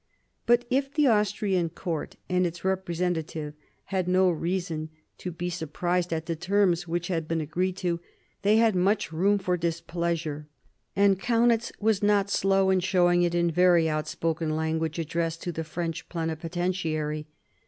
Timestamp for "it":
13.21-13.35